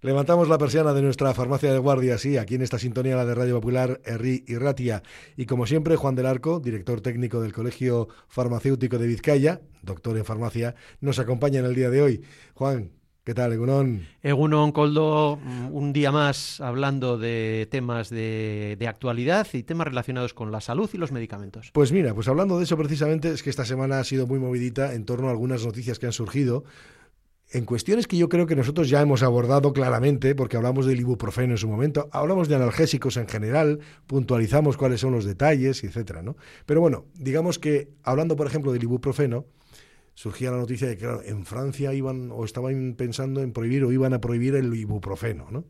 [0.00, 3.34] Levantamos la persiana de nuestra farmacia de guardia, sí, aquí en esta sintonía, la de
[3.34, 5.02] Radio Popular, Erri y Ratia.
[5.36, 10.24] Y como siempre, Juan del Arco, director técnico del Colegio Farmacéutico de Vizcaya, doctor en
[10.24, 12.22] farmacia, nos acompaña en el día de hoy.
[12.54, 12.92] Juan,
[13.24, 14.06] ¿Qué tal, Egunon?
[14.22, 20.50] Egunon, Coldo, un día más hablando de temas de, de, actualidad y temas relacionados con
[20.50, 21.70] la salud y los medicamentos.
[21.74, 24.94] Pues mira, pues hablando de eso precisamente, es que esta semana ha sido muy movidita
[24.94, 26.64] en torno a algunas noticias que han surgido
[27.50, 31.54] en cuestiones que yo creo que nosotros ya hemos abordado claramente, porque hablamos del ibuprofeno
[31.54, 36.36] en su momento, hablamos de analgésicos en general, puntualizamos cuáles son los detalles, etcétera, ¿no?
[36.66, 39.46] Pero bueno, digamos que hablando, por ejemplo, del ibuprofeno,
[40.14, 43.92] surgía la noticia de que claro, en Francia iban o estaban pensando en prohibir o
[43.92, 45.64] iban a prohibir el ibuprofeno, ¿no?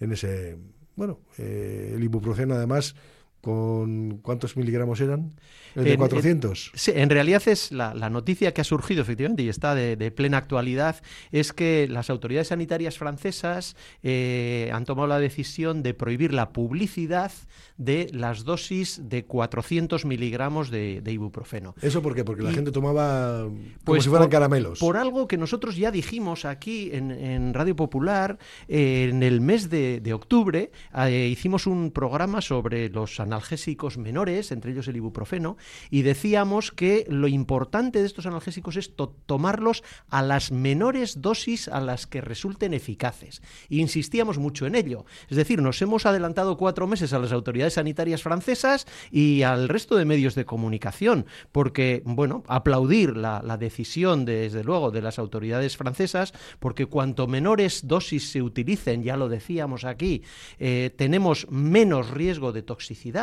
[0.00, 0.56] En ese,
[0.96, 2.94] bueno, eh, el ibuprofeno además
[3.40, 5.32] con cuántos miligramos eran
[5.74, 10.10] de 400 sí, en realidad es la, noticia que ha surgido efectivamente y está de,
[10.10, 10.96] plena actualidad
[11.30, 17.30] es que las autoridades sanitarias francesas eh, han tomado la decisión de prohibir la publicidad
[17.76, 21.74] de las dosis de 400 miligramos de, ibuprofeno.
[21.80, 24.80] Eso por qué porque la gente tomaba como pues si fueran caramelos.
[24.80, 30.12] por algo que nosotros ya dijimos aquí en, Radio Popular eh, en el mes de,
[30.12, 35.56] octubre eh, hicimos un programa sobre los analgésicos menores, entre ellos el ibuprofeno,
[35.90, 38.94] y decíamos que lo importante de estos analgésicos es
[39.26, 43.42] tomarlos a las menores dosis a las que resulten eficaces.
[43.68, 45.04] insistíamos mucho en ello.
[45.28, 49.96] Es decir, nos hemos adelantado cuatro meses a las autoridades sanitarias francesas y al resto
[49.96, 56.32] de medios de comunicación, porque, bueno, aplaudir la, decisión, desde luego, de las autoridades francesas,
[56.60, 60.22] porque cuanto menores dosis se utilicen, ya lo decíamos aquí,
[60.58, 63.17] eh, tenemos menos riesgo de toxicidad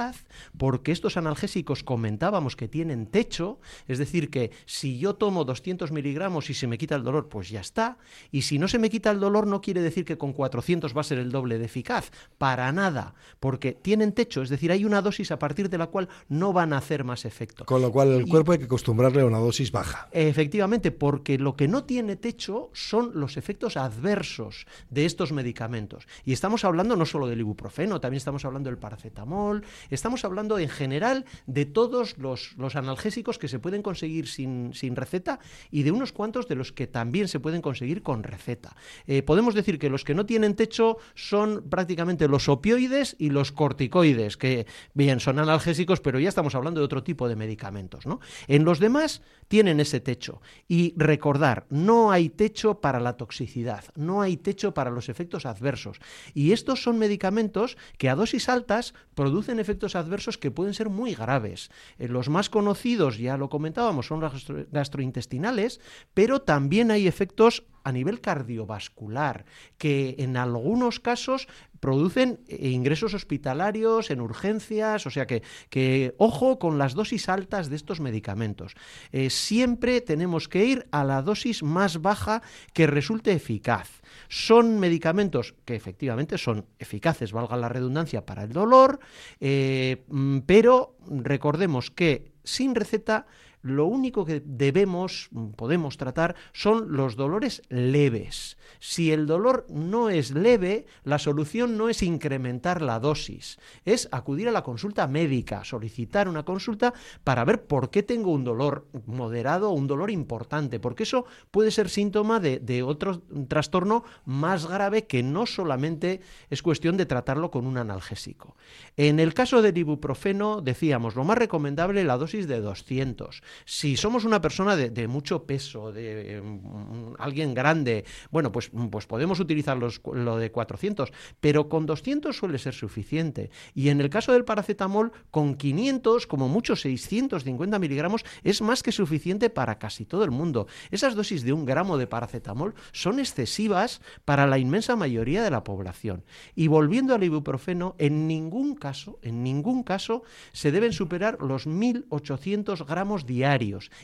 [0.58, 6.50] porque estos analgésicos comentábamos que tienen techo, es decir, que si yo tomo 200 miligramos
[6.50, 7.98] y se me quita el dolor, pues ya está,
[8.32, 11.02] y si no se me quita el dolor no quiere decir que con 400 va
[11.02, 15.02] a ser el doble de eficaz, para nada, porque tienen techo, es decir, hay una
[15.02, 17.66] dosis a partir de la cual no van a hacer más efecto.
[17.66, 20.10] Con lo cual el cuerpo hay que acostumbrarle a una dosis baja.
[20.12, 26.08] Efectivamente, porque lo que no tiene techo son los efectos adversos de estos medicamentos.
[26.24, 30.70] Y estamos hablando no solo del ibuprofeno, también estamos hablando del paracetamol, Estamos hablando en
[30.70, 35.40] general de todos los, analgésicos que se pueden conseguir sin, receta
[35.72, 38.76] y de unos cuantos de los que también se pueden conseguir con receta.
[39.08, 43.52] Eh, podemos decir que los que no tienen techo son prácticamente los opioides y los
[43.52, 48.06] corticoides, que bien son analgésicos, pero ya estamos hablando de otro tipo de medicamentos.
[48.06, 48.20] ¿no?
[48.48, 50.42] En los demás tienen ese techo.
[50.68, 56.00] Y recordar, no hay techo para la toxicidad, no hay techo para los efectos adversos.
[56.34, 61.14] Y estos son medicamentos que a dosis altas producen efectos adversos que pueden ser muy
[61.14, 61.70] graves.
[61.98, 65.80] Eh, los más conocidos, ya lo comentábamos, son los gastrointestinales,
[66.14, 69.46] pero también hay efectos a nivel cardiovascular,
[69.78, 71.48] que en algunos casos
[71.80, 77.70] producen eh, ingresos hospitalarios en urgencias, o sea que, que ojo con las dosis altas
[77.70, 78.74] de estos medicamentos.
[79.12, 82.42] Eh, siempre tenemos que ir a la dosis más baja
[82.74, 84.02] que resulte eficaz.
[84.30, 89.00] Son medicamentos que efectivamente son eficaces, valga la redundancia, para el dolor,
[89.40, 93.28] eh, mm, pero recordemos que sin receta
[93.66, 98.58] lo único que debemos, podemos tratar, son los dolores leves.
[98.80, 104.48] Si el dolor no es leve, la solución no es incrementar la dosis, es acudir
[104.48, 106.94] a la consulta médica, solicitar una consulta
[107.24, 111.72] para ver por qué tengo un dolor moderado o un dolor importante, porque eso puede
[111.72, 116.22] ser síntoma de, de otro trastorno más grave que no solamente
[116.52, 118.56] es cuestión de tratarlo con un analgésico.
[118.96, 123.42] En el caso del ibuprofeno, decíamos, lo más recomendable la dosis de 200.
[123.64, 129.40] Si somos una persona de, mucho peso, de mm, alguien grande, bueno, pues, pues podemos
[129.40, 133.50] utilizar lo de 400, pero con 200 suele ser suficiente.
[133.74, 138.92] Y en el caso del paracetamol, con 500, como mucho 650 miligramos, es más que
[138.92, 140.68] suficiente para casi todo el mundo.
[140.92, 145.64] Esas dosis de un gramo de paracetamol son excesivas para la inmensa mayoría de la
[145.64, 146.24] población.
[146.56, 152.86] Y volviendo al ibuprofeno, en ningún caso, en ningún caso, se deben superar los 1.800
[152.86, 153.45] gramos diarios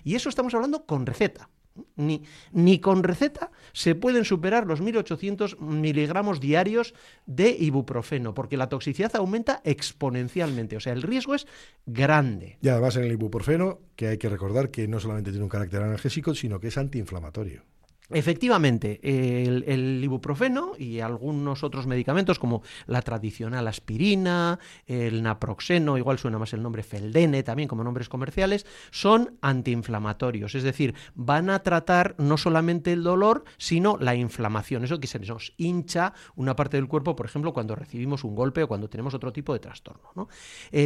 [0.04, 1.50] y eso estamos hablando con receta.
[1.96, 2.22] Ni,
[2.52, 6.94] ni, con receta se pueden superar los 1.800 miligramos diarios
[7.26, 11.48] de ibuprofeno, porque la toxicidad aumenta exponencialmente, o sea, el riesgo es
[11.86, 12.58] grande.
[12.62, 15.82] Y además en el ibuprofeno, que hay que recordar que no solamente tiene un carácter
[15.82, 17.64] analgésico, sino que es antiinflamatorio.
[18.14, 26.40] Efectivamente, el, ibuprofeno y algunos otros medicamentos como la tradicional aspirina, el naproxeno, igual suena
[26.40, 32.16] más el nombre Feldene también como nombres comerciales, son antiinflamatorios, es decir, van a tratar
[32.18, 36.88] no solamente el dolor, sino la inflamación, eso que se nos hincha una parte del
[36.88, 40.10] cuerpo, por ejemplo, cuando recibimos un golpe o cuando tenemos otro tipo de trastorno.
[40.16, 40.28] No,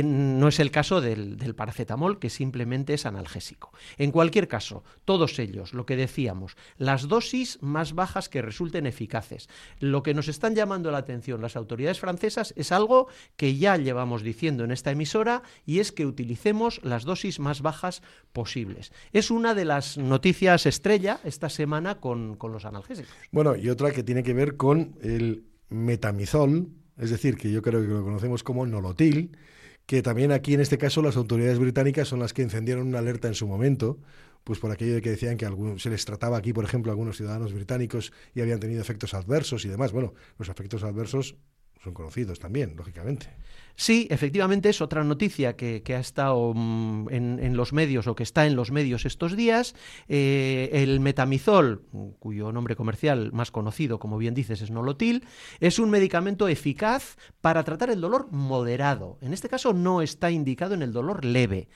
[0.03, 3.71] no es el caso del, del paracetamol, que simplemente es analgésico.
[3.97, 9.47] En cualquier caso, todos ellos, lo que decíamos, las dosis más bajas que resulten eficaces.
[9.79, 13.07] Lo que nos están llamando la atención las autoridades francesas es algo
[13.37, 18.01] que ya llevamos diciendo en esta emisora y es que utilicemos las dosis más bajas
[18.33, 18.91] posibles.
[19.13, 23.13] Es una de las noticias estrella esta semana con, con los analgésicos.
[23.31, 26.67] Bueno, y otra que tiene que ver con el metamizol,
[26.97, 29.37] es decir, que yo creo que lo conocemos como nolotil,
[29.85, 33.29] que también aquí en este caso las autoridades británicas son las que encendieron una alerta
[33.29, 33.99] en su momento,
[34.45, 37.17] pues por aquello de que decían que se les trataba aquí, por ejemplo, a algunos
[37.17, 39.91] ciudadanos británicos y habían tenido efectos adversos y demás.
[39.91, 41.35] Bueno, los efectos adversos
[41.83, 43.27] son conocidos también, lógicamente.
[43.75, 48.45] Sí, efectivamente es otra noticia que, ha estado mm, en, los medios o que está
[48.45, 49.75] en los medios estos días.
[50.07, 51.83] Eh, el metamizol,
[52.19, 55.25] cuyo nombre comercial más conocido, como bien dices, es nolotil,
[55.59, 59.17] es un medicamento eficaz para tratar el dolor moderado.
[59.21, 61.67] En este caso no está indicado en el dolor leve.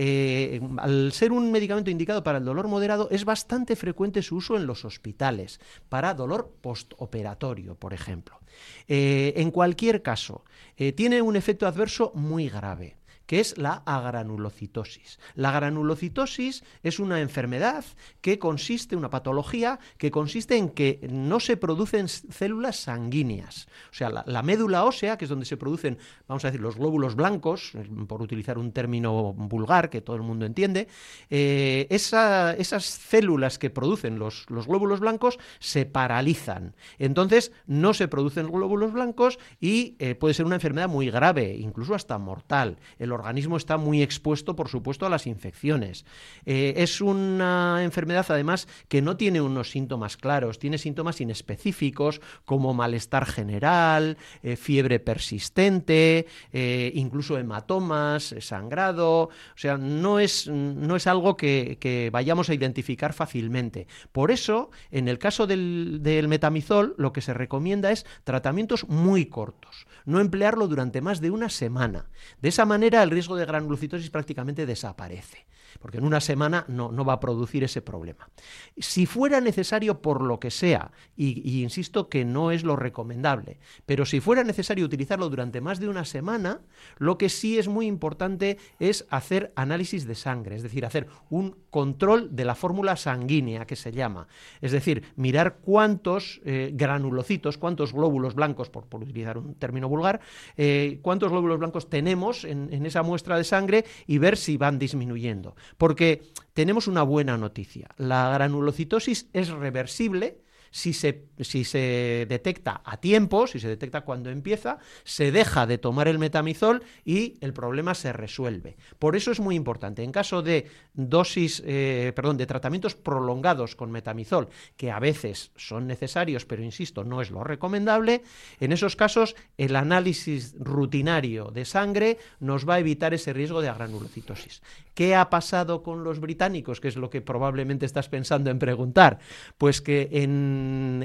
[0.00, 4.56] Eh, al ser un medicamento indicado para el dolor moderado, es bastante frecuente su uso
[4.56, 5.58] en los hospitales,
[5.88, 8.38] para dolor postoperatorio, por ejemplo.
[8.86, 10.44] Eh, en cualquier caso,
[10.76, 12.97] eh, tiene un efecto adverso muy grave
[13.28, 15.20] que es la agranulocitosis.
[15.34, 17.84] La granulocitosis es una enfermedad
[18.22, 23.68] que consiste, una patología que consiste en que no se producen células sanguíneas.
[23.92, 27.16] O sea, la, médula ósea, que es donde se producen, vamos a decir, los glóbulos
[27.16, 27.72] blancos,
[28.06, 30.88] por utilizar un término vulgar que todo el mundo entiende,
[31.28, 36.74] eh, esas células que producen los, glóbulos blancos se paralizan.
[36.98, 41.94] Entonces, no se producen glóbulos blancos y eh, puede ser una enfermedad muy grave, incluso
[41.94, 42.78] hasta mortal.
[42.98, 46.04] El organismo está muy expuesto, por supuesto, a las infecciones.
[46.46, 52.74] Eh, es una enfermedad, además, que no tiene unos síntomas claros, tiene síntomas inespecíficos como
[52.74, 59.22] malestar general, eh, fiebre persistente, eh, incluso hematomas, sangrado.
[59.22, 61.78] O sea, no es, no es algo que,
[62.12, 63.86] vayamos a identificar fácilmente.
[64.12, 69.26] Por eso, en el caso del, del metamizol, lo que se recomienda es tratamientos muy
[69.26, 72.06] cortos, no emplearlo durante más de una semana.
[72.40, 75.46] De esa manera, el riesgo de granulocitosis prácticamente desaparece
[75.80, 78.28] porque en una semana no, va a producir ese problema.
[78.76, 84.04] Si fuera necesario por lo que sea, y, insisto que no es lo recomendable, pero
[84.06, 86.60] si fuera necesario utilizarlo durante más de una semana,
[86.98, 91.56] lo que sí es muy importante es hacer análisis de sangre, es decir, hacer un
[91.70, 94.28] control de la fórmula sanguínea que se llama,
[94.60, 100.20] es decir, mirar cuántos eh, granulocitos, cuántos glóbulos blancos, por, utilizar un término vulgar,
[100.56, 105.54] eh, cuántos glóbulos blancos tenemos en esa muestra de sangre y ver si van disminuyendo.
[105.76, 106.22] Porque
[106.54, 107.88] tenemos una buena noticia.
[107.96, 114.30] La granulocitosis es reversible si se, si se detecta a tiempo, si se detecta cuando
[114.30, 118.76] empieza, se deja de tomar el metamizol y el problema se resuelve.
[118.98, 120.02] Por eso es muy importante.
[120.02, 125.86] En caso de dosis, eh, perdón, de tratamientos prolongados con metamizol, que a veces son
[125.86, 128.22] necesarios, pero insisto, no es lo recomendable,
[128.60, 133.68] en esos casos el análisis rutinario de sangre nos va a evitar ese riesgo de
[133.68, 134.62] agranulocitosis.
[134.94, 136.80] ¿Qué ha pasado con los británicos?
[136.80, 139.20] Que es lo que probablemente estás pensando en preguntar.
[139.56, 140.57] Pues que en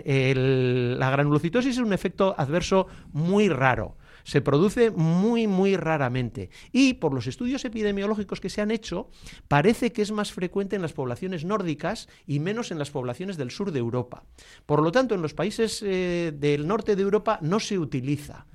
[0.05, 3.97] la granulocitosis es un efecto adverso muy raro.
[4.23, 6.49] Se produce muy, muy raramente.
[6.71, 9.09] Y por los estudios epidemiológicos que se han hecho,
[9.47, 13.51] parece que es más frecuente en las poblaciones nórdicas y menos en las poblaciones del
[13.51, 14.23] sur de Europa.
[14.65, 18.45] Por lo tanto, en los países eh, del norte de Europa no se utiliza.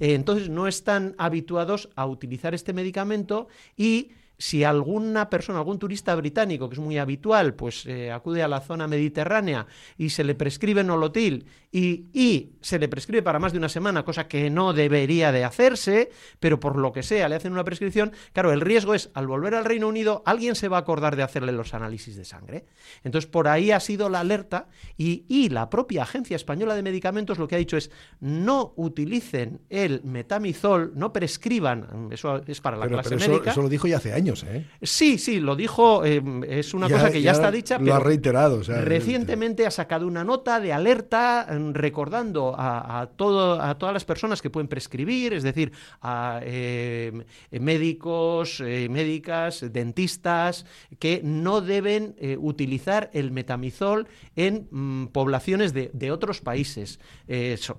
[0.00, 4.12] Eh, entonces, no están habituados a utilizar este medicamento y
[4.42, 8.60] si alguna persona, algún turista británico, que es muy habitual, pues eh, acude a la
[8.60, 13.58] zona mediterránea y se le prescribe nolotil y, y, se le prescribe para más de
[13.58, 17.52] una semana, cosa que no debería de hacerse, pero por lo que sea le hacen
[17.52, 20.80] una prescripción, claro, el riesgo es, al volver al Reino Unido, alguien se va a
[20.80, 22.64] acordar de hacerle los análisis de sangre.
[23.04, 27.38] Entonces, por ahí ha sido la alerta y, y la propia Agencia Española de Medicamentos
[27.38, 32.88] lo que ha dicho es, no utilicen el metamizol, no prescriban, eso es para la
[32.88, 33.52] clase médica.
[33.52, 34.66] Eso lo dijo ya hace años años, ¿eh?
[34.82, 38.58] Sí, sí, lo dijo, eh, es una cosa que ya, está dicha, lo ha reiterado.
[38.58, 43.92] O sea, recientemente ha sacado una nota de alerta mm, recordando a, todo, a todas
[43.92, 47.12] las personas que pueden prescribir, es decir, a eh,
[47.50, 50.66] médicos, eh, médicas, dentistas,
[50.98, 57.00] que no deben utilizar el metamizol en mm, poblaciones de, otros países,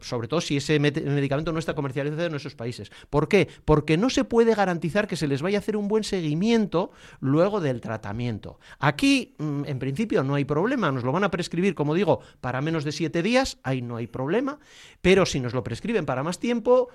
[0.02, 2.92] sobre todo si ese medicamento no está comercializado en esos países.
[3.10, 3.48] ¿Por qué?
[3.66, 6.43] Porque no se puede garantizar que se les vaya a hacer un buen seguimiento
[7.20, 8.60] luego del tratamiento.
[8.80, 12.62] Aquí, mm, en principio, no hay problema, nos lo van a prescribir, como digo, para
[12.62, 14.60] menos de siete días, ahí no hay problema,
[15.02, 16.90] pero si nos lo prescriben para más tiempo,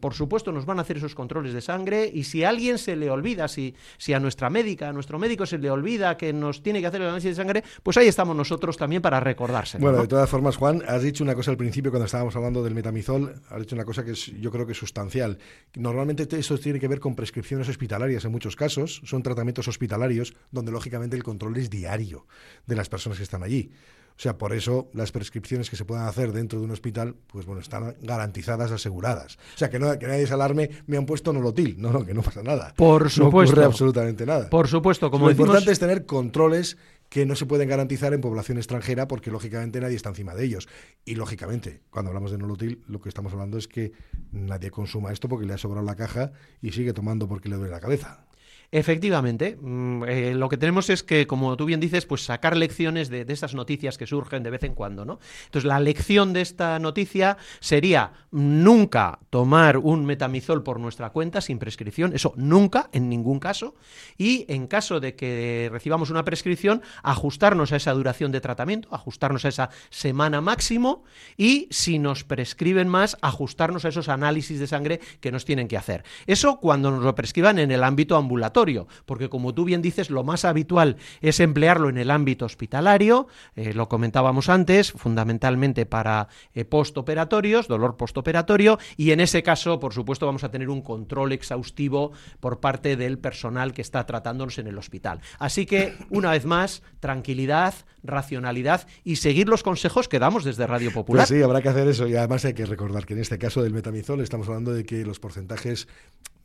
[0.00, 2.96] por supuesto, nos van a hacer esos controles de sangre y si a alguien se
[2.96, 6.62] le olvida, si, si a nuestra médica, a nuestro médico se le olvida que nos
[6.62, 9.82] tiene que hacer el análisis de sangre, pues ahí estamos nosotros también para recordárselo.
[9.82, 12.74] Bueno, de todas formas, Juan, has dicho una cosa al principio cuando estábamos hablando del
[12.74, 15.38] metamizol, has dicho una cosa que es, yo creo que es sustancial.
[15.74, 20.72] Normalmente eso tiene que ver con prescripciones hospitalarias en muchos casos, son tratamientos hospitalarios donde
[20.72, 22.26] lógicamente el control es diario
[22.66, 23.70] de las personas que están allí.
[24.18, 27.46] O sea, por eso las prescripciones que se puedan hacer dentro de un hospital, pues
[27.46, 29.36] bueno, están garantizadas, aseguradas.
[29.54, 31.76] O sea, que, no, que nadie se alarme, me han puesto nolotil.
[31.78, 32.74] No, no, que no pasa nada.
[32.76, 33.54] Por supuesto.
[33.54, 34.50] No ocurre absolutamente nada.
[34.50, 36.76] Por supuesto, como Lo importante es tener controles
[37.08, 40.68] que no se pueden garantizar en población extranjera porque lógicamente nadie está encima de ellos.
[41.04, 43.92] Y lógicamente, cuando hablamos de nolotil, lo que estamos hablando es que
[44.32, 47.70] nadie consuma esto porque le ha sobrado la caja y sigue tomando porque le duele
[47.70, 48.27] la cabeza.
[48.70, 53.08] Efectivamente, mm, eh, lo que tenemos es que, como tú bien dices, pues sacar lecciones
[53.08, 55.20] de, de, estas noticias que surgen de vez en cuando, ¿no?
[55.46, 61.58] Entonces, la lección de esta noticia sería nunca tomar un metamizol por nuestra cuenta sin
[61.58, 63.74] prescripción, eso nunca, en ningún caso,
[64.18, 69.46] y en caso de que recibamos una prescripción, ajustarnos a esa duración de tratamiento, ajustarnos
[69.46, 71.04] a esa semana máximo,
[71.38, 75.78] y si nos prescriben más, ajustarnos a esos análisis de sangre que nos tienen que
[75.78, 76.04] hacer.
[76.26, 78.57] Eso cuando nos lo prescriban en el ámbito ambulatorio
[79.06, 83.72] porque como tú bien dices, lo más habitual es emplearlo en el ámbito hospitalario, eh,
[83.72, 90.26] lo comentábamos antes, fundamentalmente para eh, postoperatorios, dolor postoperatorio, y en ese caso, por supuesto,
[90.26, 94.78] vamos a tener un control exhaustivo por parte del personal que está tratándonos en el
[94.78, 95.20] hospital.
[95.38, 100.92] Así que, una vez más, tranquilidad, racionalidad y seguir los consejos que damos desde Radio
[100.92, 101.26] Popular.
[101.26, 103.62] Pues sí, habrá que hacer eso y además hay que recordar que en este caso
[103.62, 105.88] del metamizol estamos hablando de que los porcentajes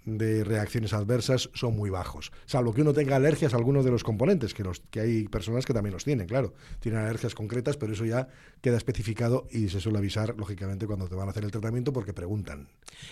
[0.06, 4.04] de reacciones adversas son muy bajos, salvo que uno tenga alergias a algunos de los
[4.04, 7.94] componentes, que, los, que hay personas que también los tienen, claro, tienen alergias concretas, pero
[7.94, 8.28] eso ya
[8.62, 12.14] queda especificado y se suele avisar, lógicamente, cuando te van a hacer el tratamiento porque
[12.14, 12.70] preguntan.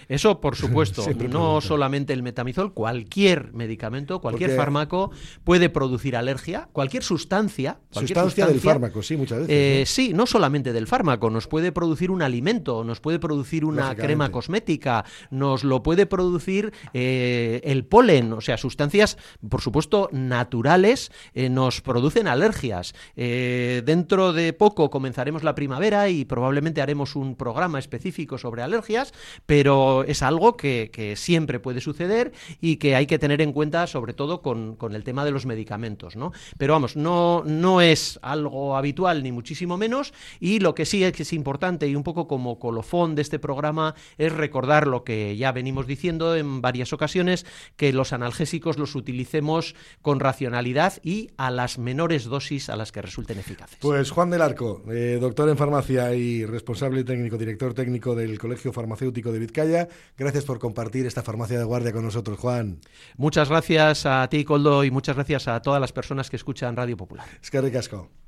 [0.07, 5.11] Eso, por supuesto, no solamente el metamizol, cualquier medicamento, cualquier fármaco
[5.43, 7.79] puede producir alergia, cualquier sustancia.
[7.91, 9.55] sustancia, del fármaco, sí, muchas veces.
[9.55, 13.95] Eh, sí, no solamente del fármaco, nos puede producir un alimento, nos puede producir una
[13.95, 19.17] crema cosmética, nos lo puede producir eh, el polen, o sea, sustancias,
[19.49, 22.93] por supuesto, naturales, eh, nos producen alergias.
[23.15, 29.13] Eh, dentro de poco comenzaremos la primavera y probablemente haremos un programa específico sobre alergias,
[29.45, 34.13] pero es algo que, siempre puede suceder y que hay que tener en cuenta, sobre
[34.13, 36.31] todo con, el tema de los medicamentos, ¿no?
[36.57, 41.13] Pero vamos, no, no es algo habitual, ni muchísimo menos, y lo que sí es
[41.13, 45.35] que es importante y un poco como colofón de este programa es recordar lo que
[45.37, 51.51] ya venimos diciendo en varias ocasiones, que los analgésicos los utilicemos con racionalidad y a
[51.51, 53.77] las menores dosis a las que resulten eficaces.
[53.81, 58.71] Pues Juan del Arco, eh, doctor en farmacia y responsable técnico, director técnico del Colegio
[58.71, 62.79] Farmacéutico de Vizcaya, gracias por compartir esta farmacia de guardia con nosotros, Juan.
[63.17, 66.95] Muchas gracias a ti, Coldo, y muchas gracias a todas las personas que escuchan Radio
[66.95, 67.27] Popular.
[67.43, 68.20] Es que ricasco.